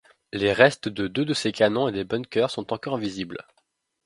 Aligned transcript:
Les 0.33 0.51
restes 0.51 0.87
de 0.89 1.07
deux 1.07 1.25
de 1.25 1.35
ces 1.35 1.51
canons 1.51 1.87
et 1.87 1.91
des 1.91 2.03
bunkers 2.03 2.49
sont 2.49 2.73
encore 2.73 2.97
visibles. 2.97 3.45